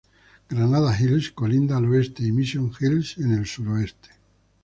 Granada 0.53 0.91
Hills 0.99 1.29
colinda 1.29 1.77
al 1.77 1.85
oeste 1.85 2.23
y 2.23 2.31
Mission 2.31 2.71
Hills 2.81 3.19
en 3.19 3.33
el 3.35 3.45
suroeste. 3.45 4.09